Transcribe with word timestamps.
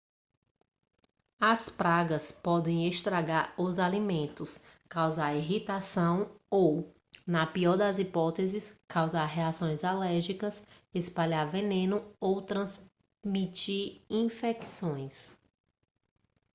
as 1.39 1.69
pragas 1.69 2.31
podem 2.31 2.87
estragar 2.87 3.53
os 3.55 3.77
alimentos 3.77 4.63
causar 4.89 5.35
irritação 5.35 6.27
ou 6.49 6.91
na 7.27 7.45
pior 7.45 7.77
das 7.77 7.99
hipóteses 7.99 8.75
causar 8.87 9.25
reações 9.27 9.83
alérgicas 9.83 10.65
espalhar 10.91 11.51
veneno 11.51 12.03
ou 12.19 12.41
transmitir 12.41 14.01
infecções 14.09 15.37